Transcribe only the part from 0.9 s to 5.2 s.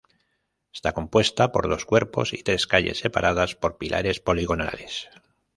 compuesta por dos cuerpos y tres calles separadas por pilares poligonales.